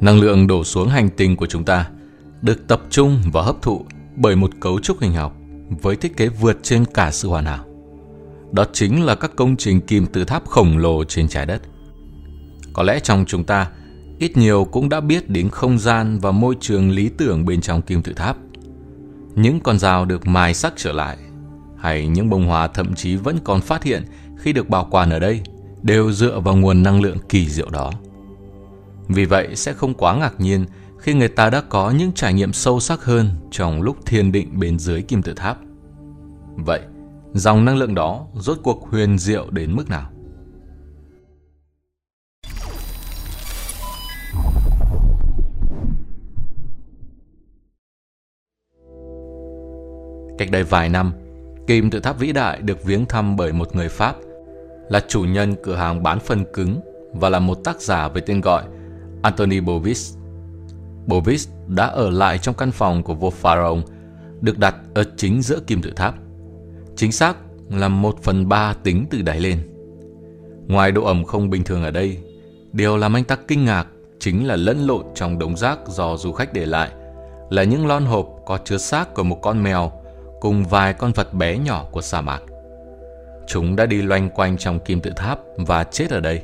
[0.00, 1.90] Năng lượng đổ xuống hành tinh của chúng ta
[2.42, 3.84] được tập trung và hấp thụ
[4.16, 5.36] bởi một cấu trúc hình học
[5.82, 7.64] với thiết kế vượt trên cả sự hoàn hảo.
[8.52, 11.62] Đó chính là các công trình kim tự tháp khổng lồ trên trái đất.
[12.72, 13.70] Có lẽ trong chúng ta,
[14.18, 17.82] ít nhiều cũng đã biết đến không gian và môi trường lý tưởng bên trong
[17.82, 18.36] kim tự tháp.
[19.34, 21.16] Những con dao được mài sắc trở lại,
[21.78, 24.04] hay những bông hoa thậm chí vẫn còn phát hiện
[24.36, 25.40] khi được bảo quản ở đây,
[25.82, 27.92] đều dựa vào nguồn năng lượng kỳ diệu đó.
[29.08, 30.66] Vì vậy sẽ không quá ngạc nhiên
[30.98, 34.60] khi người ta đã có những trải nghiệm sâu sắc hơn trong lúc thiền định
[34.60, 35.58] bên dưới kim tự tháp.
[36.54, 36.80] Vậy,
[37.34, 40.10] dòng năng lượng đó rốt cuộc huyền diệu đến mức nào?
[50.38, 51.12] Cách đây vài năm,
[51.66, 54.16] kim tự tháp vĩ đại được viếng thăm bởi một người Pháp,
[54.88, 56.80] là chủ nhân cửa hàng bán phần cứng
[57.12, 58.62] và là một tác giả với tên gọi
[59.22, 60.16] Anthony Bovis.
[61.06, 63.78] Bovis đã ở lại trong căn phòng của vua Pharaoh
[64.40, 66.14] được đặt ở chính giữa kim tự tháp.
[66.96, 67.36] Chính xác
[67.70, 69.58] là một phần ba tính từ đáy lên.
[70.66, 72.18] Ngoài độ ẩm không bình thường ở đây,
[72.72, 73.86] điều làm anh ta kinh ngạc
[74.20, 76.90] chính là lẫn lộn trong đống rác do du khách để lại
[77.50, 79.92] là những lon hộp có chứa xác của một con mèo
[80.40, 82.42] cùng vài con vật bé nhỏ của sa mạc.
[83.46, 86.42] Chúng đã đi loanh quanh trong kim tự tháp và chết ở đây.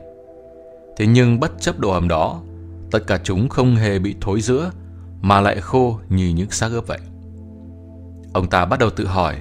[0.96, 2.42] Thế nhưng bất chấp độ ẩm đó,
[2.94, 4.70] tất cả chúng không hề bị thối rữa
[5.22, 6.98] mà lại khô như những xác ướp vậy.
[8.32, 9.36] Ông ta bắt đầu tự hỏi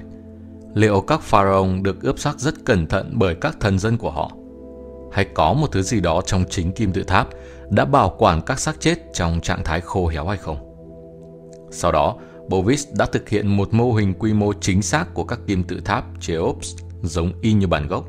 [0.74, 4.30] liệu các pharaoh được ướp xác rất cẩn thận bởi các thần dân của họ
[5.12, 7.28] hay có một thứ gì đó trong chính kim tự tháp
[7.70, 10.74] đã bảo quản các xác chết trong trạng thái khô héo hay không.
[11.70, 12.16] Sau đó,
[12.48, 15.80] Bovis đã thực hiện một mô hình quy mô chính xác của các kim tự
[15.84, 18.04] tháp Cheops giống y như bản gốc.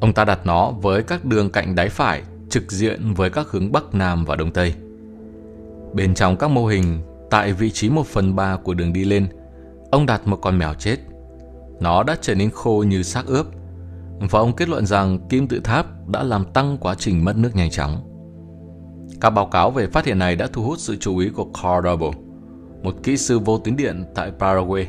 [0.00, 3.72] Ông ta đặt nó với các đường cạnh đáy phải trực diện với các hướng
[3.72, 4.74] Bắc, Nam và Đông Tây.
[5.94, 7.00] Bên trong các mô hình,
[7.30, 9.26] tại vị trí 1 phần 3 của đường đi lên,
[9.90, 10.96] ông đặt một con mèo chết.
[11.80, 13.46] Nó đã trở nên khô như xác ướp,
[14.30, 17.56] và ông kết luận rằng kim tự tháp đã làm tăng quá trình mất nước
[17.56, 18.08] nhanh chóng.
[19.20, 21.86] Các báo cáo về phát hiện này đã thu hút sự chú ý của Carl
[21.86, 22.20] Double,
[22.82, 24.88] một kỹ sư vô tuyến điện tại Paraguay.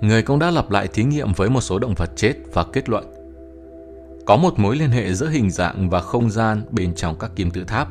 [0.00, 2.88] Người cũng đã lặp lại thí nghiệm với một số động vật chết và kết
[2.88, 3.15] luận
[4.26, 7.50] có một mối liên hệ giữa hình dạng và không gian bên trong các kim
[7.50, 7.88] tự tháp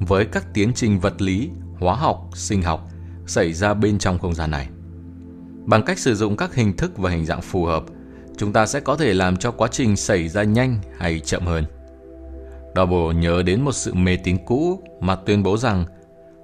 [0.00, 1.50] với các tiến trình vật lý,
[1.80, 2.88] hóa học, sinh học
[3.26, 4.68] xảy ra bên trong không gian này.
[5.64, 7.84] Bằng cách sử dụng các hình thức và hình dạng phù hợp,
[8.36, 11.64] chúng ta sẽ có thể làm cho quá trình xảy ra nhanh hay chậm hơn.
[12.76, 15.84] Double nhớ đến một sự mê tín cũ mà tuyên bố rằng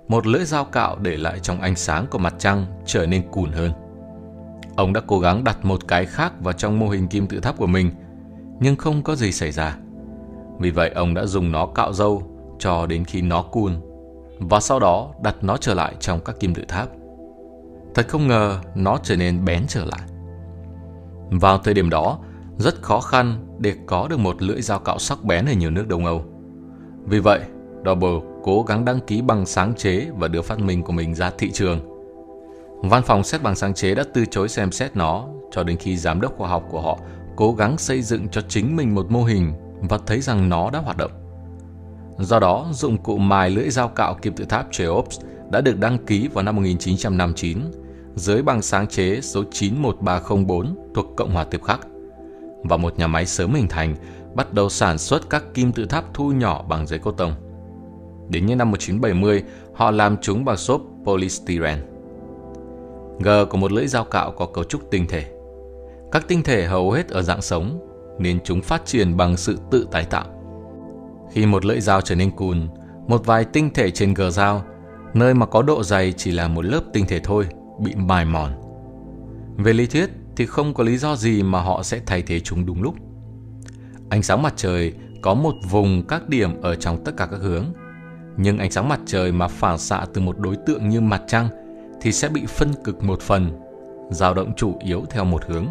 [0.09, 3.53] một lưỡi dao cạo để lại trong ánh sáng của mặt trăng trở nên cùn
[3.53, 3.73] hơn.
[4.77, 7.57] Ông đã cố gắng đặt một cái khác vào trong mô hình kim tự tháp
[7.57, 7.91] của mình,
[8.61, 9.77] nhưng không có gì xảy ra.
[10.59, 12.23] Vì vậy ông đã dùng nó cạo râu
[12.59, 13.81] cho đến khi nó cuôn
[14.39, 16.89] và sau đó đặt nó trở lại trong các kim tự tháp.
[17.95, 20.01] Thật không ngờ nó trở nên bén trở lại.
[21.31, 22.19] Vào thời điểm đó,
[22.59, 25.89] rất khó khăn để có được một lưỡi dao cạo sắc bén ở nhiều nước
[25.89, 26.25] Đông Âu.
[27.05, 27.41] Vì vậy,
[27.87, 31.31] Double cố gắng đăng ký bằng sáng chế và đưa phát minh của mình ra
[31.39, 31.79] thị trường.
[32.83, 35.97] Văn phòng xét bằng sáng chế đã từ chối xem xét nó cho đến khi
[35.97, 36.99] giám đốc khoa học của họ
[37.41, 39.53] cố gắng xây dựng cho chính mình một mô hình
[39.89, 41.11] và thấy rằng nó đã hoạt động.
[42.19, 45.21] Do đó, dụng cụ mài lưỡi dao cạo kim tự tháp Cheops
[45.51, 47.59] đã được đăng ký vào năm 1959
[48.15, 51.81] dưới bằng sáng chế số 91304 thuộc Cộng hòa Tiếp Khắc
[52.65, 53.97] và một nhà máy sớm hình thành
[54.35, 57.33] bắt đầu sản xuất các kim tự tháp thu nhỏ bằng giấy cốt tông.
[58.29, 59.43] Đến những năm 1970,
[59.75, 61.83] họ làm chúng bằng xốp polystyrene.
[63.21, 65.40] G của một lưỡi dao cạo có cấu trúc tinh thể.
[66.13, 67.79] Các tinh thể hầu hết ở dạng sống,
[68.19, 70.27] nên chúng phát triển bằng sự tự tái tạo.
[71.33, 72.69] Khi một lưỡi dao trở nên cùn,
[73.07, 74.63] một vài tinh thể trên gờ dao,
[75.15, 77.47] nơi mà có độ dày chỉ là một lớp tinh thể thôi,
[77.81, 78.51] bị mài mòn.
[79.57, 82.67] Về lý thuyết thì không có lý do gì mà họ sẽ thay thế chúng
[82.67, 82.95] đúng lúc.
[84.09, 87.65] Ánh sáng mặt trời có một vùng các điểm ở trong tất cả các hướng,
[88.37, 91.49] nhưng ánh sáng mặt trời mà phản xạ từ một đối tượng như mặt trăng
[92.01, 93.51] thì sẽ bị phân cực một phần,
[94.11, 95.67] dao động chủ yếu theo một hướng.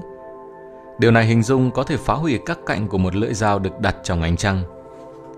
[1.00, 3.80] Điều này hình dung có thể phá hủy các cạnh của một lưỡi dao được
[3.80, 4.64] đặt trong ánh trăng,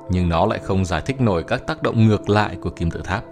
[0.10, 3.02] nhưng nó lại không giải thích nổi các tác động ngược lại của kim tự
[3.04, 3.24] tháp.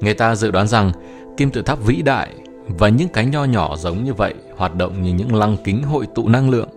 [0.00, 0.92] Người ta dự đoán rằng
[1.36, 2.34] kim tự tháp vĩ đại
[2.66, 6.06] và những cái nho nhỏ giống như vậy hoạt động như những lăng kính hội
[6.14, 6.68] tụ năng lượng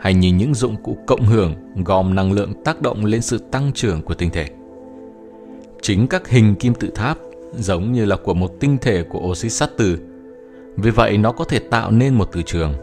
[0.00, 1.54] hay như những dụng cụ cộng hưởng
[1.84, 4.46] gom năng lượng tác động lên sự tăng trưởng của tinh thể.
[5.82, 7.18] Chính các hình kim tự tháp
[7.58, 9.98] giống như là của một tinh thể của oxy sắt từ.
[10.76, 12.74] Vì vậy nó có thể tạo nên một từ trường.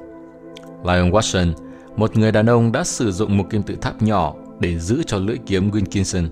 [0.84, 1.54] Lion Watson,
[1.96, 5.18] một người đàn ông đã sử dụng một kim tự tháp nhỏ để giữ cho
[5.18, 6.28] lưỡi kiếm Wilkinson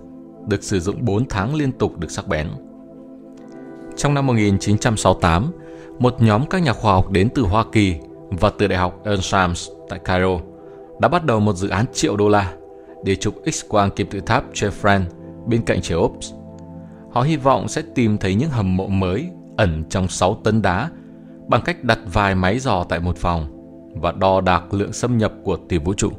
[0.47, 2.47] được sử dụng 4 tháng liên tục được sắc bén.
[3.97, 5.51] Trong năm 1968,
[5.99, 7.95] một nhóm các nhà khoa học đến từ Hoa Kỳ
[8.29, 10.39] và từ Đại học Erasmus tại Cairo
[10.99, 12.53] đã bắt đầu một dự án triệu đô la
[13.05, 15.01] để chụp X-quang kim tự tháp Chefren
[15.47, 16.33] bên cạnh Cheops.
[17.11, 20.89] Họ hy vọng sẽ tìm thấy những hầm mộ mới ẩn trong 6 tấn đá
[21.47, 23.58] bằng cách đặt vài máy dò tại một phòng
[24.01, 26.09] và đo đạc lượng xâm nhập của tia vũ trụ.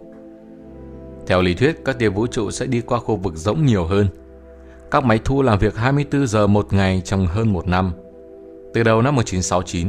[1.26, 4.06] Theo lý thuyết, các tia vũ trụ sẽ đi qua khu vực rỗng nhiều hơn.
[4.90, 7.92] Các máy thu làm việc 24 giờ một ngày trong hơn một năm.
[8.74, 9.88] Từ đầu năm 1969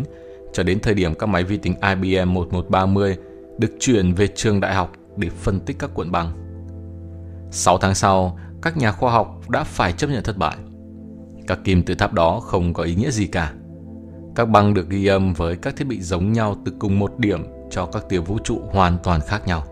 [0.54, 3.18] cho đến thời điểm các máy vi tính IBM 1130
[3.58, 6.32] được chuyển về trường đại học để phân tích các cuộn băng.
[7.52, 10.58] 6 tháng sau, các nhà khoa học đã phải chấp nhận thất bại.
[11.48, 13.54] Các kim tự tháp đó không có ý nghĩa gì cả.
[14.36, 17.44] Các băng được ghi âm với các thiết bị giống nhau từ cùng một điểm
[17.72, 19.64] cho các tia vũ trụ hoàn toàn khác nhau.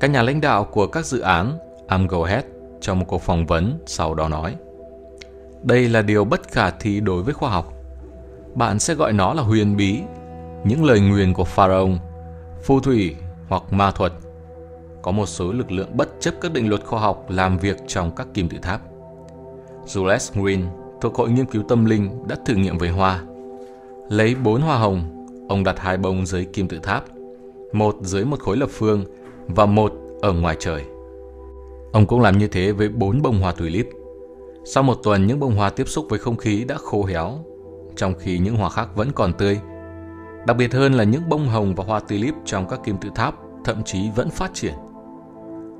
[0.00, 2.44] Các nhà lãnh đạo của các dự án Amgohead
[2.80, 4.56] trong một cuộc phỏng vấn sau đó nói
[5.62, 7.72] Đây là điều bất khả thi đối với khoa học.
[8.54, 10.00] Bạn sẽ gọi nó là huyền bí,
[10.64, 11.90] những lời nguyền của Pharaoh,
[12.62, 13.16] phù thủy
[13.48, 14.12] hoặc ma thuật.
[15.02, 18.10] Có một số lực lượng bất chấp các định luật khoa học làm việc trong
[18.16, 18.80] các kim tự tháp.
[19.86, 20.64] Jules Green
[21.00, 23.22] thuộc Hội Nghiên cứu Tâm linh đã thử nghiệm với hoa.
[24.08, 25.17] Lấy bốn hoa hồng,
[25.48, 27.04] ông đặt hai bông dưới kim tự tháp,
[27.72, 29.04] một dưới một khối lập phương
[29.46, 30.84] và một ở ngoài trời.
[31.92, 33.88] Ông cũng làm như thế với bốn bông hoa tulip.
[34.64, 37.38] Sau một tuần, những bông hoa tiếp xúc với không khí đã khô héo,
[37.96, 39.60] trong khi những hoa khác vẫn còn tươi.
[40.46, 43.34] Đặc biệt hơn là những bông hồng và hoa tulip trong các kim tự tháp
[43.64, 44.74] thậm chí vẫn phát triển.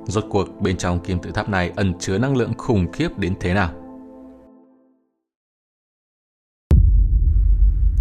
[0.07, 3.35] Rốt cuộc bên trong kim tự tháp này ẩn chứa năng lượng khủng khiếp đến
[3.41, 3.71] thế nào?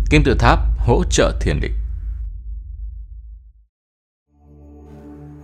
[0.10, 1.72] Kim tự tháp hỗ trợ thiền định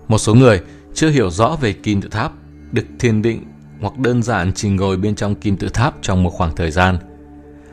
[0.08, 0.62] Một số người
[0.94, 2.32] chưa hiểu rõ về kim tự tháp
[2.72, 3.44] được thiền định
[3.82, 6.98] hoặc đơn giản chỉ ngồi bên trong kim tự tháp trong một khoảng thời gian.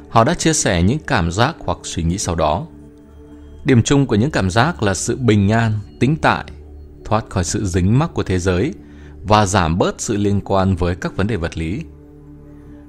[0.08, 2.66] Họ đã chia sẻ những cảm giác hoặc suy nghĩ sau đó.
[3.64, 6.44] Điểm chung của những cảm giác là sự bình an, tĩnh tại,
[7.04, 8.74] thoát khỏi sự dính mắc của thế giới
[9.22, 11.82] và giảm bớt sự liên quan với các vấn đề vật lý.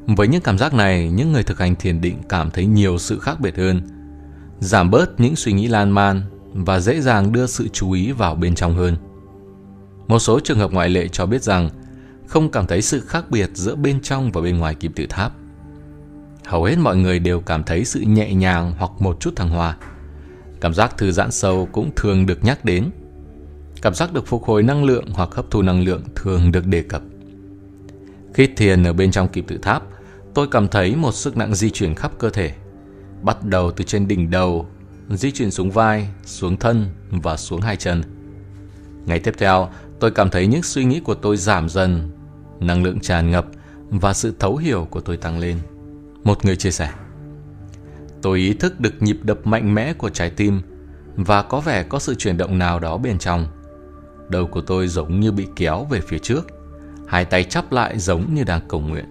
[0.07, 3.19] Với những cảm giác này, những người thực hành thiền định cảm thấy nhiều sự
[3.19, 3.81] khác biệt hơn,
[4.59, 6.21] giảm bớt những suy nghĩ lan man
[6.53, 8.98] và dễ dàng đưa sự chú ý vào bên trong hơn.
[10.07, 11.69] Một số trường hợp ngoại lệ cho biết rằng
[12.27, 15.33] không cảm thấy sự khác biệt giữa bên trong và bên ngoài kim tự tháp.
[16.45, 19.77] Hầu hết mọi người đều cảm thấy sự nhẹ nhàng hoặc một chút thăng hoa.
[20.62, 22.89] Cảm giác thư giãn sâu cũng thường được nhắc đến.
[23.81, 26.81] Cảm giác được phục hồi năng lượng hoặc hấp thu năng lượng thường được đề
[26.81, 27.01] cập.
[28.33, 29.83] Khi thiền ở bên trong kim tự tháp,
[30.33, 32.54] tôi cảm thấy một sức nặng di chuyển khắp cơ thể.
[33.22, 34.68] Bắt đầu từ trên đỉnh đầu,
[35.10, 38.04] di chuyển xuống vai, xuống thân và xuống hai chân.
[39.06, 39.69] Ngày tiếp theo,
[40.00, 42.10] tôi cảm thấy những suy nghĩ của tôi giảm dần,
[42.60, 43.45] năng lượng tràn ngập
[43.89, 45.57] và sự thấu hiểu của tôi tăng lên.
[46.24, 46.92] Một người chia sẻ.
[48.22, 50.62] Tôi ý thức được nhịp đập mạnh mẽ của trái tim
[51.16, 53.45] và có vẻ có sự chuyển động nào đó bên trong.
[54.30, 56.48] Đầu của tôi giống như bị kéo về phía trước,
[57.12, 59.06] hai tay chắp lại giống như đang cầu nguyện.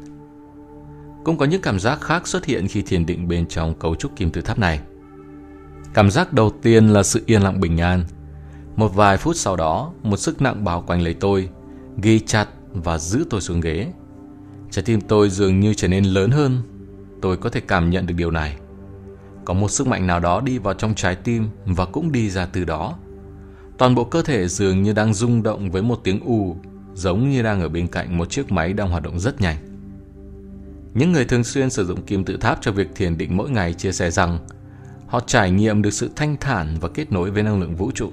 [1.25, 4.17] Cũng có những cảm giác khác xuất hiện khi thiền định bên trong cấu trúc
[4.17, 4.81] kim tự tháp này.
[5.95, 8.05] Cảm giác đầu tiên là sự yên lặng bình an.
[8.77, 11.49] Một vài phút sau đó, một sức nặng bao quanh lấy tôi,
[12.03, 13.93] ghi chặt và giữ tôi xuống ghế.
[14.71, 16.63] Trái tim tôi dường như trở nên lớn hơn.
[17.23, 18.57] Tôi có thể cảm nhận được điều này.
[19.45, 22.47] Có một sức mạnh nào đó đi vào trong trái tim và cũng đi ra
[22.47, 22.99] từ đó.
[23.79, 26.57] Toàn bộ cơ thể dường như đang rung động với một tiếng ù,
[27.01, 29.57] giống như đang ở bên cạnh một chiếc máy đang hoạt động rất nhanh.
[30.95, 33.75] Những người thường xuyên sử dụng kim tự tháp cho việc thiền định mỗi ngày
[33.75, 34.39] chia sẻ rằng
[35.07, 38.11] họ trải nghiệm được sự thanh thản và kết nối với năng lượng vũ trụ.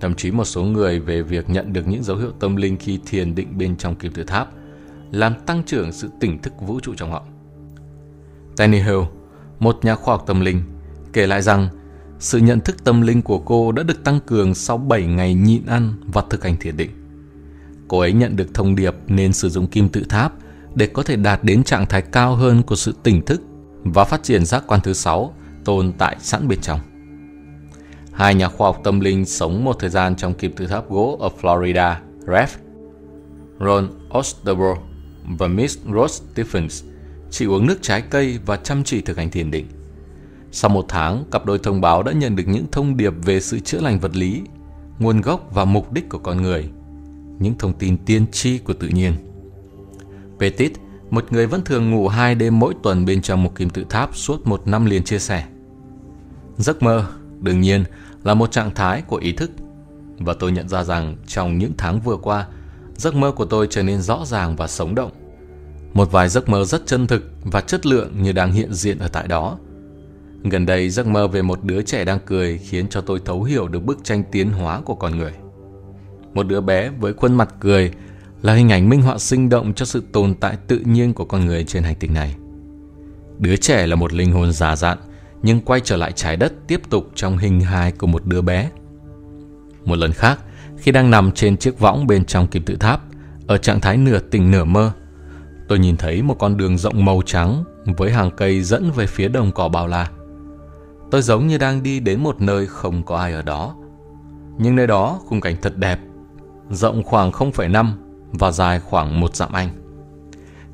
[0.00, 3.00] Thậm chí một số người về việc nhận được những dấu hiệu tâm linh khi
[3.06, 4.48] thiền định bên trong kim tự tháp
[5.10, 7.22] làm tăng trưởng sự tỉnh thức vũ trụ trong họ.
[8.56, 9.00] Tanny Hill,
[9.58, 10.62] một nhà khoa học tâm linh,
[11.12, 11.68] kể lại rằng
[12.18, 15.66] sự nhận thức tâm linh của cô đã được tăng cường sau 7 ngày nhịn
[15.66, 16.99] ăn và thực hành thiền định.
[17.90, 20.32] Cô ấy nhận được thông điệp nên sử dụng kim tự tháp
[20.74, 23.42] để có thể đạt đến trạng thái cao hơn của sự tỉnh thức
[23.84, 26.80] và phát triển giác quan thứ sáu tồn tại sẵn bên trong.
[28.12, 31.18] Hai nhà khoa học tâm linh sống một thời gian trong kim tự tháp gỗ
[31.20, 31.94] ở Florida,
[32.26, 32.50] Rev.
[33.60, 34.74] Ron Osterbro
[35.38, 36.84] và Miss Rose Stephens
[37.30, 39.66] chỉ uống nước trái cây và chăm chỉ thực hành thiền định.
[40.52, 43.58] Sau một tháng, cặp đôi thông báo đã nhận được những thông điệp về sự
[43.58, 44.42] chữa lành vật lý,
[44.98, 46.70] nguồn gốc và mục đích của con người,
[47.40, 49.12] những thông tin tiên tri của tự nhiên.
[50.38, 50.72] Petit,
[51.10, 54.16] một người vẫn thường ngủ hai đêm mỗi tuần bên trong một kim tự tháp
[54.16, 55.44] suốt một năm liền chia sẻ.
[56.56, 57.06] Giấc mơ,
[57.40, 57.84] đương nhiên,
[58.24, 59.50] là một trạng thái của ý thức.
[60.18, 62.46] Và tôi nhận ra rằng trong những tháng vừa qua,
[62.96, 65.10] giấc mơ của tôi trở nên rõ ràng và sống động.
[65.94, 69.08] Một vài giấc mơ rất chân thực và chất lượng như đang hiện diện ở
[69.08, 69.58] tại đó.
[70.44, 73.68] Gần đây giấc mơ về một đứa trẻ đang cười khiến cho tôi thấu hiểu
[73.68, 75.32] được bức tranh tiến hóa của con người.
[76.34, 77.92] Một đứa bé với khuôn mặt cười
[78.42, 81.46] là hình ảnh minh họa sinh động cho sự tồn tại tự nhiên của con
[81.46, 82.36] người trên hành tinh này.
[83.38, 84.98] Đứa trẻ là một linh hồn già dặn
[85.42, 88.70] nhưng quay trở lại trái đất tiếp tục trong hình hài của một đứa bé.
[89.84, 90.40] Một lần khác,
[90.78, 93.02] khi đang nằm trên chiếc võng bên trong kim tự tháp,
[93.46, 94.92] ở trạng thái nửa tỉnh nửa mơ,
[95.68, 97.64] tôi nhìn thấy một con đường rộng màu trắng
[97.96, 100.10] với hàng cây dẫn về phía đồng cỏ bao la.
[101.10, 103.76] Tôi giống như đang đi đến một nơi không có ai ở đó.
[104.58, 105.98] Nhưng nơi đó khung cảnh thật đẹp,
[106.70, 107.92] rộng khoảng 0,5
[108.32, 109.68] và dài khoảng một dặm anh.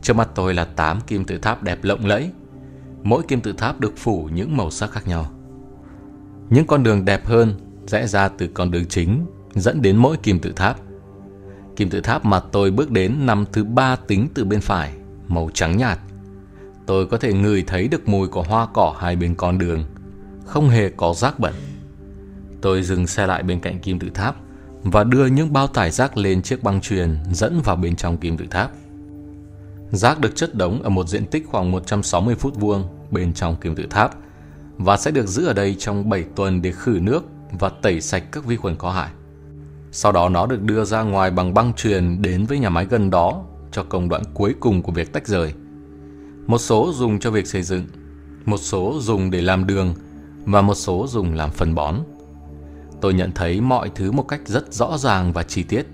[0.02, 2.30] Trước mắt tôi là 8 kim tự tháp đẹp lộng lẫy.
[3.02, 5.30] Mỗi kim tự tháp được phủ những màu sắc khác nhau.
[6.50, 7.54] Những con đường đẹp hơn
[7.86, 10.76] rẽ ra từ con đường chính dẫn đến mỗi kim tự tháp.
[11.76, 14.92] Kim tự tháp mà tôi bước đến nằm thứ ba tính từ bên phải,
[15.28, 15.98] màu trắng nhạt.
[16.86, 19.84] Tôi có thể ngửi thấy được mùi của hoa cỏ hai bên con đường,
[20.44, 21.54] không hề có rác bẩn.
[22.60, 24.36] Tôi dừng xe lại bên cạnh kim tự tháp
[24.92, 28.36] và đưa những bao tải rác lên chiếc băng truyền dẫn vào bên trong kim
[28.36, 28.70] tự tháp.
[29.90, 33.74] Rác được chất đống ở một diện tích khoảng 160 phút vuông bên trong kim
[33.74, 34.14] tự tháp
[34.78, 37.24] và sẽ được giữ ở đây trong 7 tuần để khử nước
[37.58, 39.10] và tẩy sạch các vi khuẩn có hại.
[39.92, 43.10] Sau đó nó được đưa ra ngoài bằng băng truyền đến với nhà máy gần
[43.10, 45.52] đó cho công đoạn cuối cùng của việc tách rời.
[46.46, 47.86] Một số dùng cho việc xây dựng,
[48.44, 49.94] một số dùng để làm đường
[50.44, 51.94] và một số dùng làm phân bón.
[53.00, 55.86] Tôi nhận thấy mọi thứ một cách rất rõ ràng và chi tiết.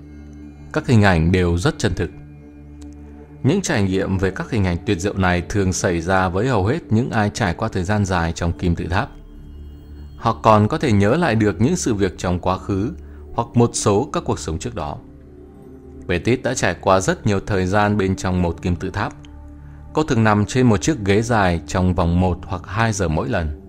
[0.73, 2.11] Các hình ảnh đều rất chân thực.
[3.43, 6.67] Những trải nghiệm về các hình ảnh tuyệt diệu này thường xảy ra với hầu
[6.67, 9.11] hết những ai trải qua thời gian dài trong kim tự tháp.
[10.17, 12.93] Họ còn có thể nhớ lại được những sự việc trong quá khứ
[13.35, 14.99] hoặc một số các cuộc sống trước đó.
[16.09, 19.13] Petit đã trải qua rất nhiều thời gian bên trong một kim tự tháp.
[19.93, 23.29] Cô thường nằm trên một chiếc ghế dài trong vòng 1 hoặc 2 giờ mỗi
[23.29, 23.61] lần.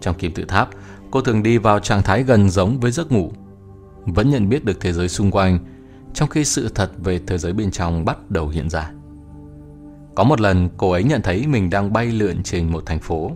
[0.00, 0.70] Trong kim tự tháp,
[1.10, 3.32] cô thường đi vào trạng thái gần giống với giấc ngủ,
[4.06, 5.58] vẫn nhận biết được thế giới xung quanh,
[6.14, 8.90] trong khi sự thật về thế giới bên trong bắt đầu hiện ra.
[10.14, 13.30] Có một lần, cô ấy nhận thấy mình đang bay lượn trên một thành phố.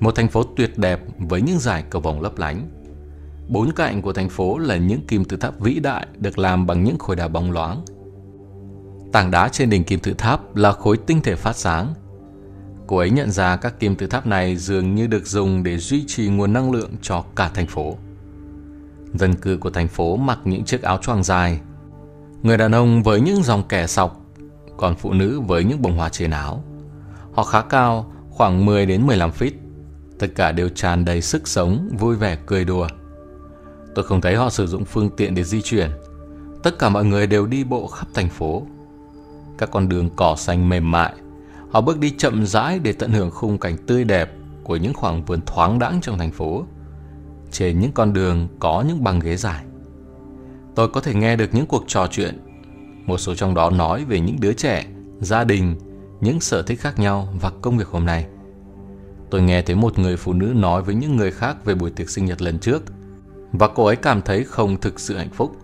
[0.00, 2.68] Một thành phố tuyệt đẹp với những dải cầu vòng lấp lánh.
[3.48, 6.84] Bốn cạnh của thành phố là những kim tự tháp vĩ đại được làm bằng
[6.84, 7.84] những khối đá bóng loáng.
[9.12, 11.94] Tảng đá trên đỉnh kim tự tháp là khối tinh thể phát sáng.
[12.86, 16.04] Cô ấy nhận ra các kim tự tháp này dường như được dùng để duy
[16.06, 17.96] trì nguồn năng lượng cho cả thành phố.
[19.14, 21.60] Dân cư của thành phố mặc những chiếc áo choàng dài.
[22.42, 24.20] Người đàn ông với những dòng kẻ sọc,
[24.76, 26.64] còn phụ nữ với những bông hoa trên áo.
[27.32, 29.50] Họ khá cao, khoảng 10 đến 15 feet.
[30.18, 32.88] Tất cả đều tràn đầy sức sống, vui vẻ cười đùa.
[33.94, 35.90] Tôi không thấy họ sử dụng phương tiện để di chuyển.
[36.62, 38.62] Tất cả mọi người đều đi bộ khắp thành phố.
[39.58, 41.12] Các con đường cỏ xanh mềm mại.
[41.76, 44.30] Họ bước đi chậm rãi để tận hưởng khung cảnh tươi đẹp
[44.64, 46.64] của những khoảng vườn thoáng đãng trong thành phố.
[47.52, 49.64] Trên những con đường có những băng ghế dài.
[50.74, 52.38] Tôi có thể nghe được những cuộc trò chuyện.
[53.06, 54.86] Một số trong đó nói về những đứa trẻ,
[55.20, 55.76] gia đình,
[56.20, 58.26] những sở thích khác nhau và công việc hôm nay.
[59.30, 62.10] Tôi nghe thấy một người phụ nữ nói với những người khác về buổi tiệc
[62.10, 62.82] sinh nhật lần trước
[63.52, 65.56] và cô ấy cảm thấy không thực sự hạnh phúc.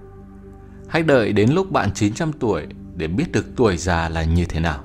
[0.88, 2.66] Hãy đợi đến lúc bạn 900 tuổi
[2.96, 4.84] để biết được tuổi già là như thế nào.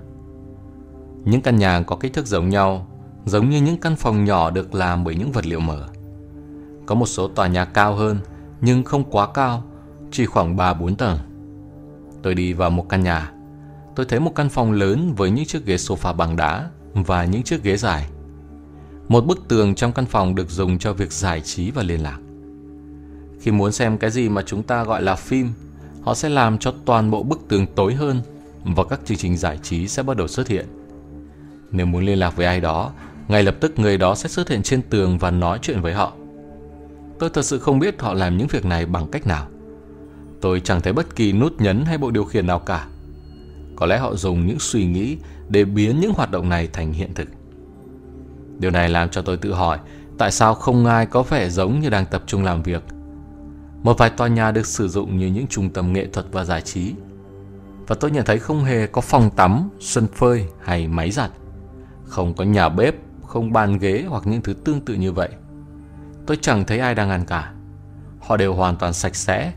[1.25, 2.87] Những căn nhà có kích thước giống nhau,
[3.25, 5.87] giống như những căn phòng nhỏ được làm bởi những vật liệu mở.
[6.85, 8.19] Có một số tòa nhà cao hơn,
[8.61, 9.63] nhưng không quá cao,
[10.11, 11.17] chỉ khoảng 3-4 tầng.
[12.21, 13.31] Tôi đi vào một căn nhà.
[13.95, 17.43] Tôi thấy một căn phòng lớn với những chiếc ghế sofa bằng đá và những
[17.43, 18.09] chiếc ghế dài.
[19.09, 22.19] Một bức tường trong căn phòng được dùng cho việc giải trí và liên lạc.
[23.39, 25.49] Khi muốn xem cái gì mà chúng ta gọi là phim,
[26.01, 28.21] họ sẽ làm cho toàn bộ bức tường tối hơn
[28.63, 30.65] và các chương trình giải trí sẽ bắt đầu xuất hiện.
[31.71, 32.91] Nếu muốn liên lạc với ai đó,
[33.27, 36.13] ngay lập tức người đó sẽ xuất hiện trên tường và nói chuyện với họ.
[37.19, 39.47] Tôi thật sự không biết họ làm những việc này bằng cách nào.
[40.41, 42.87] Tôi chẳng thấy bất kỳ nút nhấn hay bộ điều khiển nào cả.
[43.75, 45.17] Có lẽ họ dùng những suy nghĩ
[45.49, 47.27] để biến những hoạt động này thành hiện thực.
[48.59, 49.79] Điều này làm cho tôi tự hỏi
[50.17, 52.83] tại sao không ai có vẻ giống như đang tập trung làm việc
[53.83, 56.61] một vài tòa nhà được sử dụng như những trung tâm nghệ thuật và giải
[56.61, 56.93] trí.
[57.87, 61.31] Và tôi nhận thấy không hề có phòng tắm, sân phơi hay máy giặt.
[62.07, 65.29] Không có nhà bếp, không bàn ghế hoặc những thứ tương tự như vậy.
[66.25, 67.53] Tôi chẳng thấy ai đang ăn cả.
[68.19, 69.53] Họ đều hoàn toàn sạch sẽ,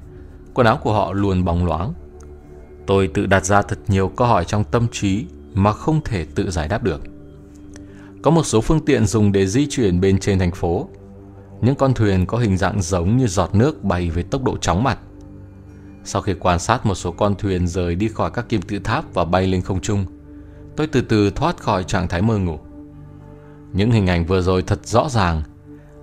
[0.54, 1.92] quần áo của họ luôn bóng loáng.
[2.86, 6.50] Tôi tự đặt ra thật nhiều câu hỏi trong tâm trí mà không thể tự
[6.50, 7.00] giải đáp được.
[8.22, 10.88] Có một số phương tiện dùng để di chuyển bên trên thành phố
[11.60, 14.84] những con thuyền có hình dạng giống như giọt nước bay với tốc độ chóng
[14.84, 14.98] mặt.
[16.04, 19.14] Sau khi quan sát một số con thuyền rời đi khỏi các kim tự tháp
[19.14, 20.04] và bay lên không trung,
[20.80, 22.58] tôi từ từ thoát khỏi trạng thái mơ ngủ.
[23.72, 25.42] Những hình ảnh vừa rồi thật rõ ràng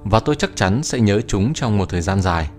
[0.03, 2.49] và tôi chắc chắn sẽ nhớ chúng trong một thời gian dài.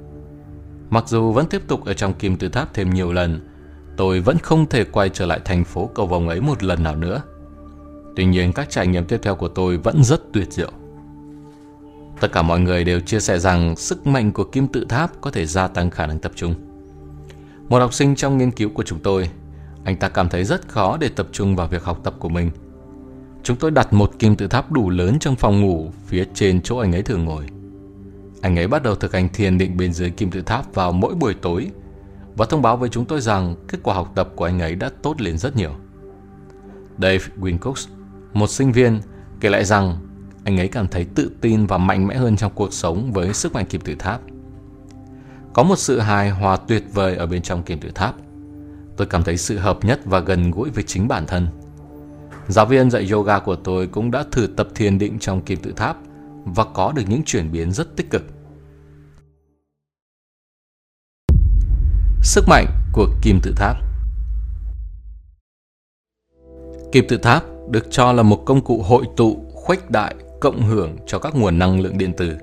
[0.90, 3.48] Mặc dù vẫn tiếp tục ở trong kim tự tháp thêm nhiều lần,
[3.96, 6.96] tôi vẫn không thể quay trở lại thành phố cầu vồng ấy một lần nào
[6.96, 7.22] nữa.
[8.16, 10.70] Tuy nhiên các trải nghiệm tiếp theo của tôi vẫn rất tuyệt diệu.
[12.20, 15.30] Tất cả mọi người đều chia sẻ rằng sức mạnh của kim tự tháp có
[15.30, 16.54] thể gia tăng khả năng tập trung.
[17.68, 19.30] Một học sinh trong nghiên cứu của chúng tôi,
[19.84, 22.50] anh ta cảm thấy rất khó để tập trung vào việc học tập của mình.
[23.42, 26.78] Chúng tôi đặt một kim tự tháp đủ lớn trong phòng ngủ phía trên chỗ
[26.78, 27.46] anh ấy thường ngồi.
[28.40, 31.14] Anh ấy bắt đầu thực hành thiền định bên dưới kim tự tháp vào mỗi
[31.14, 31.70] buổi tối
[32.36, 34.90] và thông báo với chúng tôi rằng kết quả học tập của anh ấy đã
[35.02, 35.70] tốt lên rất nhiều.
[36.98, 37.88] Dave Wincocks,
[38.32, 39.00] một sinh viên,
[39.40, 39.96] kể lại rằng
[40.44, 43.52] anh ấy cảm thấy tự tin và mạnh mẽ hơn trong cuộc sống với sức
[43.52, 44.20] mạnh kim tự tháp.
[45.52, 48.14] Có một sự hài hòa tuyệt vời ở bên trong kim tự tháp.
[48.98, 51.48] Tôi cảm thấy sự hợp nhất và gần gũi với chính bản thân.
[52.48, 55.72] Giáo viên dạy yoga của tôi cũng đã thử tập thiền định trong kim tự
[55.72, 55.96] tháp
[56.44, 58.22] và có được những chuyển biến rất tích cực.
[62.22, 63.76] Sức mạnh của kim tự tháp
[66.92, 70.96] Kim tự tháp được cho là một công cụ hội tụ, khuếch đại, cộng hưởng
[71.06, 72.36] cho các nguồn năng lượng điện tử.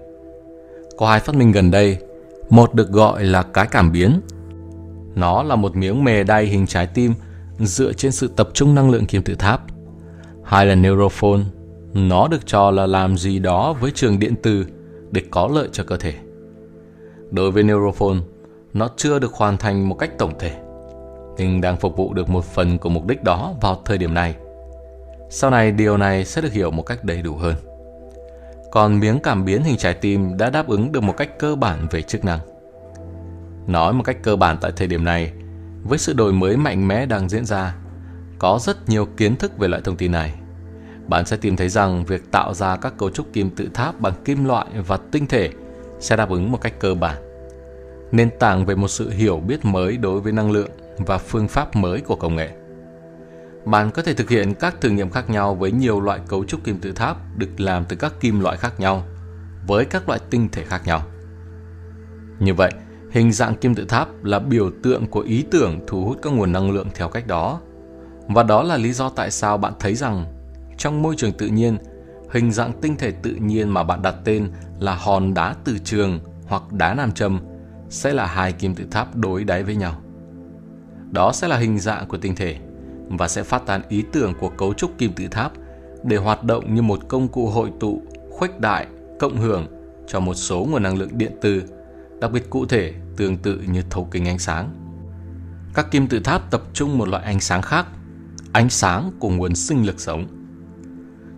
[0.97, 1.97] Có hai phát minh gần đây,
[2.49, 4.21] một được gọi là cái cảm biến.
[5.15, 7.13] Nó là một miếng mề đay hình trái tim
[7.59, 9.61] dựa trên sự tập trung năng lượng kim tự tháp.
[10.43, 11.41] Hai là neurophone,
[11.93, 14.65] nó được cho là làm gì đó với trường điện từ
[15.11, 16.13] để có lợi cho cơ thể.
[17.31, 18.17] Đối với neurophone,
[18.73, 20.51] nó chưa được hoàn thành một cách tổng thể,
[21.37, 24.35] nhưng đang phục vụ được một phần của mục đích đó vào thời điểm này.
[25.29, 27.55] Sau này điều này sẽ được hiểu một cách đầy đủ hơn.
[28.71, 31.87] Còn miếng cảm biến hình trái tim đã đáp ứng được một cách cơ bản
[31.91, 32.39] về chức năng.
[33.67, 35.33] Nói một cách cơ bản tại thời điểm này,
[35.83, 37.75] với sự đổi mới mạnh mẽ đang diễn ra,
[38.39, 40.33] có rất nhiều kiến thức về loại thông tin này.
[41.07, 44.13] Bạn sẽ tìm thấy rằng việc tạo ra các cấu trúc kim tự tháp bằng
[44.25, 45.49] kim loại và tinh thể
[45.99, 47.17] sẽ đáp ứng một cách cơ bản.
[48.11, 51.75] Nền tảng về một sự hiểu biết mới đối với năng lượng và phương pháp
[51.75, 52.49] mới của công nghệ.
[53.65, 56.63] Bạn có thể thực hiện các thử nghiệm khác nhau với nhiều loại cấu trúc
[56.63, 59.03] kim tự tháp được làm từ các kim loại khác nhau,
[59.67, 61.01] với các loại tinh thể khác nhau.
[62.39, 62.71] Như vậy,
[63.15, 66.51] hình dạng kim tự tháp là biểu tượng của ý tưởng thu hút các nguồn
[66.51, 67.61] năng lượng theo cách đó.
[68.27, 70.25] Và đó là lý do tại sao bạn thấy rằng
[70.77, 71.77] trong môi trường tự nhiên,
[72.31, 76.19] hình dạng tinh thể tự nhiên mà bạn đặt tên là hòn đá từ trường
[76.47, 77.39] hoặc đá nam châm
[77.89, 80.01] sẽ là hai kim tự tháp đối đáy với nhau.
[81.11, 82.57] Đó sẽ là hình dạng của tinh thể
[83.09, 85.51] và sẽ phát tán ý tưởng của cấu trúc kim tự tháp
[86.03, 88.01] để hoạt động như một công cụ hội tụ,
[88.31, 88.87] khuếch đại,
[89.19, 89.67] cộng hưởng
[90.07, 91.63] cho một số nguồn năng lượng điện tử,
[92.19, 94.69] đặc biệt cụ thể tương tự như thấu kính ánh sáng.
[95.73, 97.85] Các kim tự tháp tập trung một loại ánh sáng khác,
[98.51, 100.25] ánh sáng của nguồn sinh lực sống.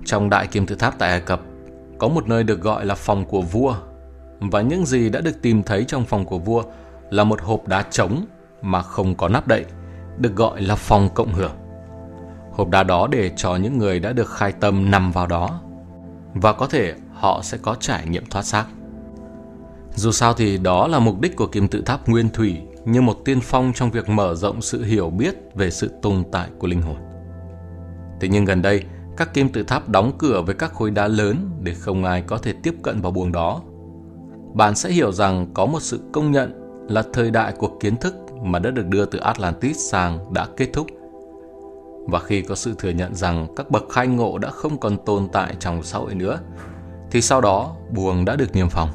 [0.05, 1.41] Trong đại kim tự tháp tại Ai Cập,
[1.99, 3.75] có một nơi được gọi là phòng của vua,
[4.39, 6.63] và những gì đã được tìm thấy trong phòng của vua
[7.09, 8.25] là một hộp đá trống
[8.61, 9.65] mà không có nắp đậy,
[10.17, 11.55] được gọi là phòng cộng hưởng.
[12.51, 15.61] Hộp đá đó để cho những người đã được khai tâm nằm vào đó
[16.33, 18.65] và có thể họ sẽ có trải nghiệm thoát xác.
[19.97, 23.17] Dù sao thì đó là mục đích của kim tự tháp nguyên thủy như một
[23.25, 26.81] tiên phong trong việc mở rộng sự hiểu biết về sự tồn tại của linh
[26.81, 26.95] hồn.
[28.21, 28.83] Thế nhưng gần đây,
[29.17, 32.37] các kim tự tháp đóng cửa với các khối đá lớn để không ai có
[32.37, 33.61] thể tiếp cận vào buồng đó.
[34.53, 36.53] Bạn sẽ hiểu rằng có một sự công nhận
[36.89, 40.69] là thời đại của kiến thức mà đã được đưa từ Atlantis sang đã kết
[40.73, 40.87] thúc.
[42.07, 45.27] Và khi có sự thừa nhận rằng các bậc khai ngộ đã không còn tồn
[45.31, 46.39] tại trong xã hội nữa,
[47.11, 48.89] thì sau đó buồng đã được niêm phong.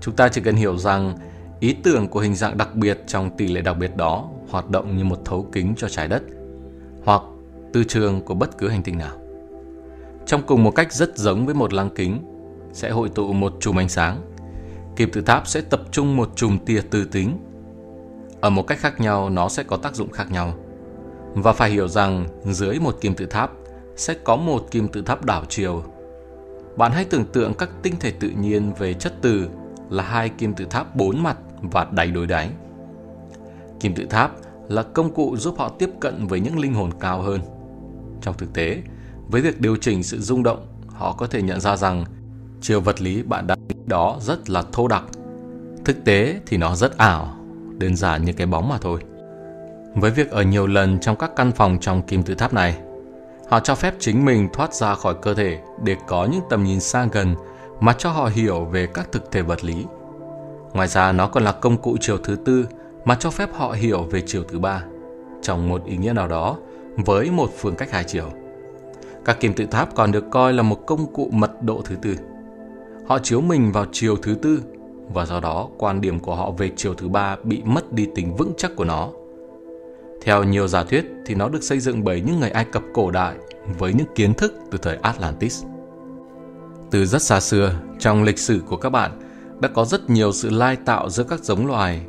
[0.00, 1.14] Chúng ta chỉ cần hiểu rằng
[1.60, 4.96] ý tưởng của hình dạng đặc biệt trong tỷ lệ đặc biệt đó hoạt động
[4.96, 6.22] như một thấu kính cho trái đất
[7.04, 7.22] hoặc
[7.72, 9.16] từ trường của bất cứ hành tinh nào.
[10.26, 12.22] Trong cùng một cách rất giống với một lăng kính,
[12.72, 14.20] sẽ hội tụ một chùm ánh sáng.
[14.96, 17.38] Kim tự tháp sẽ tập trung một chùm tia từ tính.
[18.40, 20.54] Ở một cách khác nhau, nó sẽ có tác dụng khác nhau.
[21.34, 23.52] Và phải hiểu rằng dưới một kim tự tháp
[23.96, 25.82] sẽ có một kim tự tháp đảo chiều.
[26.76, 29.48] Bạn hãy tưởng tượng các tinh thể tự nhiên về chất từ
[29.90, 32.50] là hai kim tự tháp bốn mặt và đầy đối đáy.
[33.80, 34.32] Kim tự tháp
[34.68, 37.40] là công cụ giúp họ tiếp cận với những linh hồn cao hơn.
[38.20, 38.82] Trong thực tế,
[39.28, 42.04] với việc điều chỉnh sự rung động, họ có thể nhận ra rằng
[42.60, 45.04] chiều vật lý bạn đang đó rất là thô đặc.
[45.84, 47.36] Thực tế thì nó rất ảo,
[47.78, 49.00] đơn giản như cái bóng mà thôi.
[49.94, 52.78] Với việc ở nhiều lần trong các căn phòng trong kim tự tháp này,
[53.50, 56.80] họ cho phép chính mình thoát ra khỏi cơ thể để có những tầm nhìn
[56.80, 57.34] xa gần
[57.80, 59.86] mà cho họ hiểu về các thực thể vật lý.
[60.72, 62.66] Ngoài ra nó còn là công cụ chiều thứ tư
[63.04, 64.84] mà cho phép họ hiểu về chiều thứ ba.
[65.42, 66.56] Trong một ý nghĩa nào đó,
[66.96, 68.30] với một phương cách hai chiều.
[69.24, 72.16] Các kim tự tháp còn được coi là một công cụ mật độ thứ tư.
[73.06, 74.62] Họ chiếu mình vào chiều thứ tư
[75.14, 78.36] và do đó quan điểm của họ về chiều thứ ba bị mất đi tính
[78.36, 79.08] vững chắc của nó.
[80.22, 83.10] Theo nhiều giả thuyết thì nó được xây dựng bởi những người Ai Cập cổ
[83.10, 83.36] đại
[83.78, 85.64] với những kiến thức từ thời Atlantis.
[86.90, 89.10] Từ rất xa xưa, trong lịch sử của các bạn,
[89.60, 92.00] đã có rất nhiều sự lai tạo giữa các giống loài.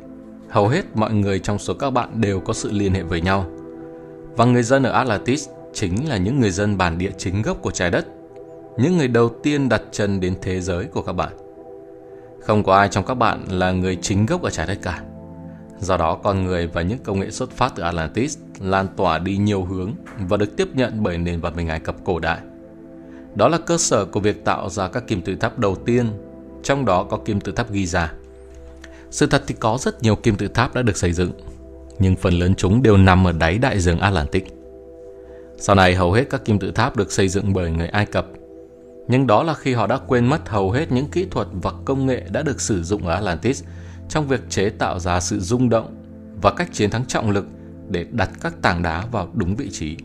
[0.48, 3.46] Hầu hết mọi người trong số các bạn đều có sự liên hệ với nhau.
[4.36, 7.70] Và người dân ở Atlantis chính là những người dân bản địa chính gốc của
[7.70, 8.06] trái đất,
[8.78, 11.32] những người đầu tiên đặt chân đến thế giới của các bạn.
[12.40, 15.02] Không có ai trong các bạn là người chính gốc ở trái đất cả.
[15.80, 19.36] Do đó, con người và những công nghệ xuất phát từ Atlantis lan tỏa đi
[19.36, 19.94] nhiều hướng
[20.28, 22.38] và được tiếp nhận bởi nền văn minh Ai Cập cổ đại.
[23.34, 26.06] Đó là cơ sở của việc tạo ra các kim tự tháp đầu tiên,
[26.62, 28.06] trong đó có kim tự tháp Giza.
[29.10, 31.32] Sự thật thì có rất nhiều kim tự tháp đã được xây dựng,
[31.98, 34.46] nhưng phần lớn chúng đều nằm ở đáy đại dương Atlantic.
[35.56, 38.26] Sau này hầu hết các kim tự tháp được xây dựng bởi người Ai Cập,
[39.08, 42.06] nhưng đó là khi họ đã quên mất hầu hết những kỹ thuật và công
[42.06, 43.64] nghệ đã được sử dụng ở Atlantis
[44.08, 45.94] trong việc chế tạo ra sự rung động
[46.42, 47.46] và cách chiến thắng trọng lực
[47.88, 49.96] để đặt các tảng đá vào đúng vị trí.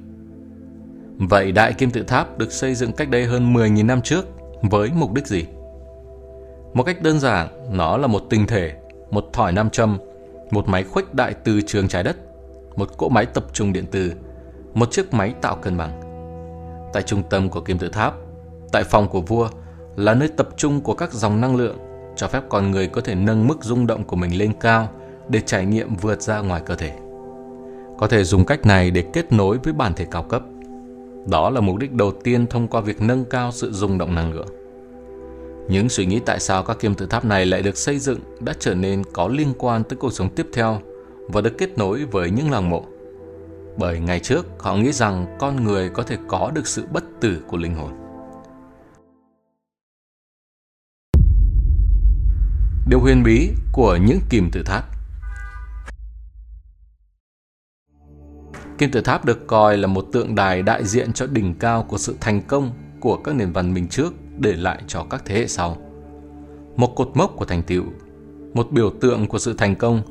[1.19, 4.25] Vậy Đại Kim Tự Tháp được xây dựng cách đây hơn 10.000 năm trước
[4.61, 5.45] với mục đích gì?
[6.73, 8.73] Một cách đơn giản, nó là một tinh thể,
[9.11, 9.97] một thỏi nam châm,
[10.51, 12.17] một máy khuếch đại từ trường trái đất,
[12.75, 14.13] một cỗ máy tập trung điện từ,
[14.73, 16.01] một chiếc máy tạo cân bằng.
[16.93, 18.13] Tại trung tâm của kim tự tháp,
[18.71, 19.49] tại phòng của vua
[19.95, 21.77] là nơi tập trung của các dòng năng lượng
[22.15, 24.89] cho phép con người có thể nâng mức rung động của mình lên cao
[25.29, 26.91] để trải nghiệm vượt ra ngoài cơ thể.
[27.97, 30.41] Có thể dùng cách này để kết nối với bản thể cao cấp.
[31.29, 34.33] Đó là mục đích đầu tiên thông qua việc nâng cao sự rung động năng
[34.33, 34.47] lượng.
[35.69, 38.53] Những suy nghĩ tại sao các kim tự tháp này lại được xây dựng đã
[38.59, 40.81] trở nên có liên quan tới cuộc sống tiếp theo
[41.27, 42.85] và được kết nối với những làng mộ.
[43.77, 47.41] Bởi ngày trước, họ nghĩ rằng con người có thể có được sự bất tử
[47.47, 47.91] của linh hồn.
[52.89, 54.94] Điều huyền bí của những kim tự tháp
[58.77, 61.97] Kim tự tháp được coi là một tượng đài đại diện cho đỉnh cao của
[61.97, 65.47] sự thành công của các nền văn minh trước để lại cho các thế hệ
[65.47, 65.77] sau.
[66.75, 67.83] Một cột mốc của thành tựu,
[68.53, 70.01] một biểu tượng của sự thành công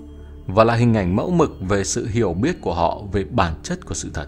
[0.47, 3.87] và là hình ảnh mẫu mực về sự hiểu biết của họ về bản chất
[3.87, 4.27] của sự thật.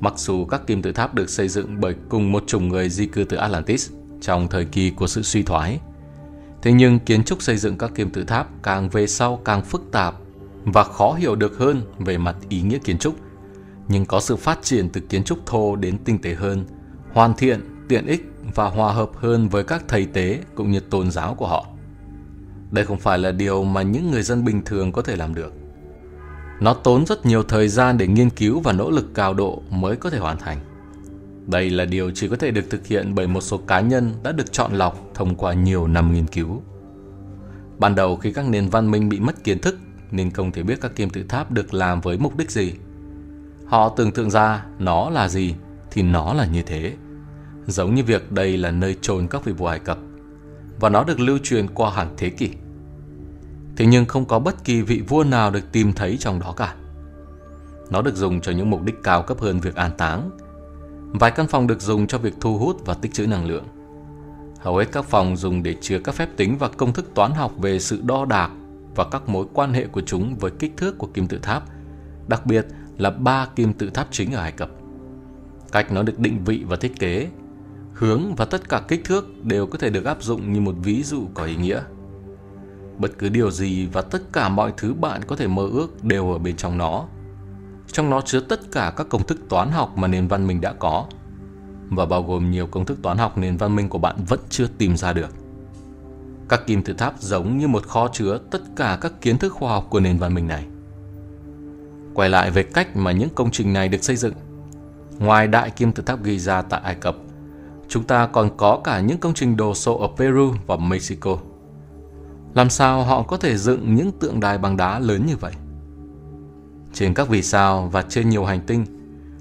[0.00, 3.06] Mặc dù các kim tự tháp được xây dựng bởi cùng một chủng người di
[3.06, 5.80] cư từ Atlantis trong thời kỳ của sự suy thoái,
[6.62, 9.82] thế nhưng kiến trúc xây dựng các kim tự tháp càng về sau càng phức
[9.92, 10.14] tạp
[10.72, 13.14] và khó hiểu được hơn về mặt ý nghĩa kiến trúc,
[13.88, 16.64] nhưng có sự phát triển từ kiến trúc thô đến tinh tế hơn,
[17.12, 21.10] hoàn thiện, tiện ích và hòa hợp hơn với các thầy tế cũng như tôn
[21.10, 21.66] giáo của họ.
[22.70, 25.52] Đây không phải là điều mà những người dân bình thường có thể làm được.
[26.60, 29.96] Nó tốn rất nhiều thời gian để nghiên cứu và nỗ lực cao độ mới
[29.96, 30.58] có thể hoàn thành.
[31.46, 34.32] Đây là điều chỉ có thể được thực hiện bởi một số cá nhân đã
[34.32, 36.62] được chọn lọc thông qua nhiều năm nghiên cứu.
[37.78, 39.78] Ban đầu khi các nền văn minh bị mất kiến thức
[40.10, 42.72] nên không thể biết các kim tự tháp được làm với mục đích gì.
[43.66, 45.54] Họ tưởng tượng ra nó là gì
[45.90, 46.94] thì nó là như thế.
[47.66, 49.98] Giống như việc đây là nơi chôn các vị vua Ai Cập,
[50.80, 52.50] và nó được lưu truyền qua hàng thế kỷ.
[53.76, 56.74] Thế nhưng không có bất kỳ vị vua nào được tìm thấy trong đó cả.
[57.90, 60.30] Nó được dùng cho những mục đích cao cấp hơn việc an táng.
[61.20, 63.64] Vài căn phòng được dùng cho việc thu hút và tích trữ năng lượng.
[64.58, 67.52] Hầu hết các phòng dùng để chứa các phép tính và công thức toán học
[67.58, 68.50] về sự đo đạc
[68.98, 71.62] và các mối quan hệ của chúng với kích thước của kim tự tháp,
[72.28, 74.70] đặc biệt là ba kim tự tháp chính ở Ai Cập.
[75.72, 77.28] Cách nó được định vị và thiết kế,
[77.92, 81.02] hướng và tất cả kích thước đều có thể được áp dụng như một ví
[81.02, 81.82] dụ có ý nghĩa.
[82.98, 86.32] Bất cứ điều gì và tất cả mọi thứ bạn có thể mơ ước đều
[86.32, 87.04] ở bên trong nó.
[87.92, 90.72] Trong nó chứa tất cả các công thức toán học mà nền văn minh đã
[90.72, 91.06] có
[91.90, 94.66] và bao gồm nhiều công thức toán học nền văn minh của bạn vẫn chưa
[94.78, 95.47] tìm ra được.
[96.48, 99.70] Các kim tự tháp giống như một kho chứa tất cả các kiến thức khoa
[99.70, 100.66] học của nền văn minh này.
[102.14, 104.34] Quay lại về cách mà những công trình này được xây dựng.
[105.18, 107.16] Ngoài đại kim tự tháp ghi ra tại Ai Cập,
[107.88, 111.38] chúng ta còn có cả những công trình đồ sộ ở Peru và Mexico.
[112.54, 115.52] Làm sao họ có thể dựng những tượng đài bằng đá lớn như vậy?
[116.92, 118.84] Trên các vì sao và trên nhiều hành tinh,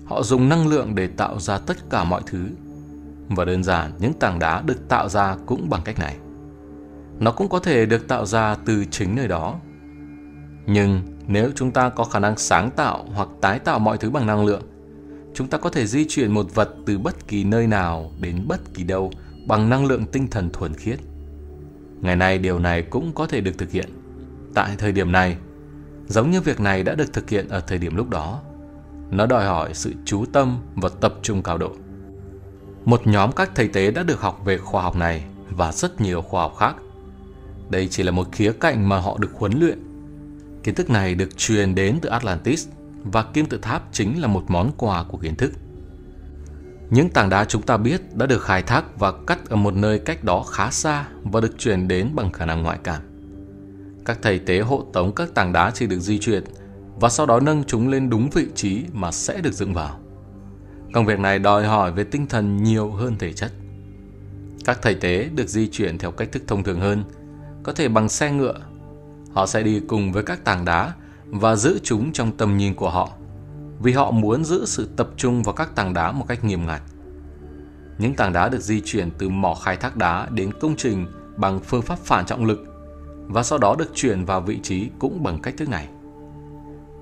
[0.05, 2.47] họ dùng năng lượng để tạo ra tất cả mọi thứ.
[3.29, 6.15] Và đơn giản, những tảng đá được tạo ra cũng bằng cách này
[7.19, 9.59] nó cũng có thể được tạo ra từ chính nơi đó.
[10.65, 14.27] Nhưng nếu chúng ta có khả năng sáng tạo hoặc tái tạo mọi thứ bằng
[14.27, 14.61] năng lượng,
[15.33, 18.73] chúng ta có thể di chuyển một vật từ bất kỳ nơi nào đến bất
[18.73, 19.11] kỳ đâu
[19.47, 20.99] bằng năng lượng tinh thần thuần khiết.
[22.01, 23.89] Ngày nay điều này cũng có thể được thực hiện.
[24.53, 25.37] Tại thời điểm này,
[26.07, 28.41] giống như việc này đã được thực hiện ở thời điểm lúc đó.
[29.11, 31.71] Nó đòi hỏi sự chú tâm và tập trung cao độ.
[32.85, 36.21] Một nhóm các thầy tế đã được học về khoa học này và rất nhiều
[36.21, 36.75] khoa học khác.
[37.69, 39.79] Đây chỉ là một khía cạnh mà họ được huấn luyện.
[40.63, 42.67] Kiến thức này được truyền đến từ Atlantis
[43.03, 45.51] và kim tự tháp chính là một món quà của kiến thức.
[46.89, 49.99] Những tảng đá chúng ta biết đã được khai thác và cắt ở một nơi
[49.99, 53.01] cách đó khá xa và được truyền đến bằng khả năng ngoại cảm.
[54.05, 56.43] Các thầy tế hộ tống các tảng đá chỉ được di chuyển
[56.99, 59.99] và sau đó nâng chúng lên đúng vị trí mà sẽ được dựng vào.
[60.93, 63.51] Công việc này đòi hỏi về tinh thần nhiều hơn thể chất.
[64.65, 67.03] Các thầy tế được di chuyển theo cách thức thông thường hơn,
[67.67, 68.55] có thể bằng xe ngựa.
[69.33, 70.93] Họ sẽ đi cùng với các tảng đá
[71.25, 73.09] và giữ chúng trong tầm nhìn của họ,
[73.79, 76.81] vì họ muốn giữ sự tập trung vào các tảng đá một cách nghiêm ngặt.
[77.97, 81.05] Những tảng đá được di chuyển từ mỏ khai thác đá đến công trình
[81.37, 82.59] bằng phương pháp phản trọng lực
[83.27, 85.87] và sau đó được chuyển vào vị trí cũng bằng cách thức này.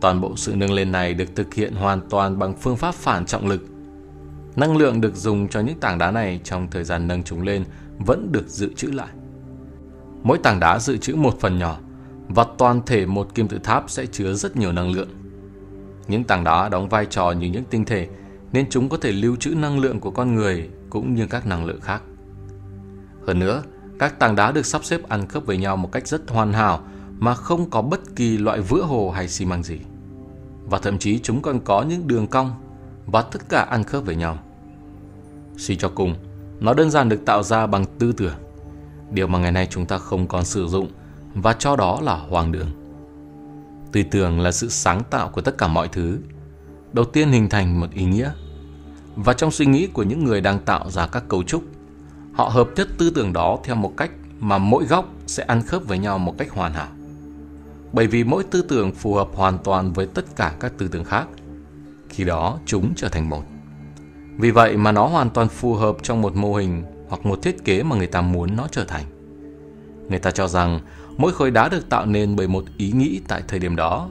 [0.01, 3.25] Toàn bộ sự nâng lên này được thực hiện hoàn toàn bằng phương pháp phản
[3.25, 3.61] trọng lực.
[4.55, 7.63] Năng lượng được dùng cho những tảng đá này trong thời gian nâng chúng lên
[8.05, 9.09] vẫn được dự trữ lại.
[10.25, 11.77] Mỗi tảng đá dự trữ một phần nhỏ
[12.27, 15.09] và toàn thể một kim tự tháp sẽ chứa rất nhiều năng lượng.
[16.07, 18.07] Những tảng đá đóng vai trò như những tinh thể
[18.51, 21.65] nên chúng có thể lưu trữ năng lượng của con người cũng như các năng
[21.65, 22.01] lượng khác.
[23.27, 23.63] Hơn nữa,
[23.99, 26.83] các tảng đá được sắp xếp ăn khớp với nhau một cách rất hoàn hảo
[27.19, 29.79] mà không có bất kỳ loại vữa hồ hay xi măng gì.
[30.69, 32.51] Và thậm chí chúng còn có những đường cong
[33.05, 34.37] và tất cả ăn khớp với nhau.
[35.57, 36.15] Suy cho cùng,
[36.59, 38.35] nó đơn giản được tạo ra bằng tư tưởng,
[39.11, 40.87] điều mà ngày nay chúng ta không còn sử dụng
[41.33, 42.67] và cho đó là hoang đường.
[43.91, 46.19] Tư tưởng là sự sáng tạo của tất cả mọi thứ.
[46.93, 48.31] Đầu tiên hình thành một ý nghĩa.
[49.15, 51.63] Và trong suy nghĩ của những người đang tạo ra các cấu trúc,
[52.33, 55.85] họ hợp nhất tư tưởng đó theo một cách mà mỗi góc sẽ ăn khớp
[55.85, 56.87] với nhau một cách hoàn hảo.
[57.93, 61.03] Bởi vì mỗi tư tưởng phù hợp hoàn toàn với tất cả các tư tưởng
[61.03, 61.27] khác.
[62.09, 63.43] Khi đó chúng trở thành một.
[64.37, 67.65] Vì vậy mà nó hoàn toàn phù hợp trong một mô hình hoặc một thiết
[67.65, 69.05] kế mà người ta muốn nó trở thành.
[70.09, 70.79] Người ta cho rằng
[71.17, 74.09] mỗi khối đá được tạo nên bởi một ý nghĩ tại thời điểm đó.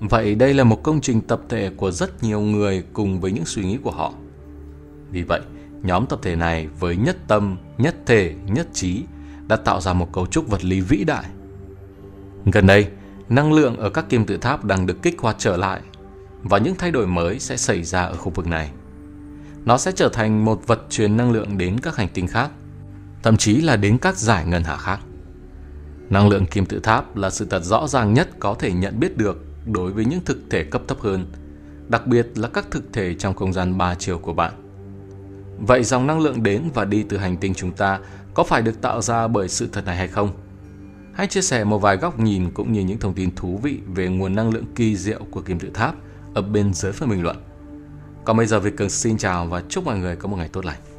[0.00, 3.44] Vậy đây là một công trình tập thể của rất nhiều người cùng với những
[3.44, 4.12] suy nghĩ của họ.
[5.10, 5.40] Vì vậy,
[5.82, 9.02] nhóm tập thể này với nhất tâm, nhất thể, nhất trí
[9.48, 11.24] đã tạo ra một cấu trúc vật lý vĩ đại.
[12.52, 12.88] Gần đây,
[13.28, 15.80] năng lượng ở các kim tự tháp đang được kích hoạt trở lại
[16.42, 18.70] và những thay đổi mới sẽ xảy ra ở khu vực này.
[19.68, 22.50] Nó sẽ trở thành một vật truyền năng lượng đến các hành tinh khác,
[23.22, 25.00] thậm chí là đến các giải ngân hà khác.
[26.10, 29.16] Năng lượng kim tự tháp là sự thật rõ ràng nhất có thể nhận biết
[29.16, 31.32] được đối với những thực thể cấp thấp hơn,
[31.88, 34.52] đặc biệt là các thực thể trong không gian ba chiều của bạn.
[35.58, 37.98] Vậy dòng năng lượng đến và đi từ hành tinh chúng ta
[38.34, 40.32] có phải được tạo ra bởi sự thật này hay không?
[41.14, 44.08] Hãy chia sẻ một vài góc nhìn cũng như những thông tin thú vị về
[44.08, 45.94] nguồn năng lượng kỳ diệu của kim tự tháp
[46.34, 47.36] ở bên dưới phần bình luận.
[48.28, 50.64] Còn bây giờ Việt Cường xin chào và chúc mọi người có một ngày tốt
[50.64, 50.97] lành.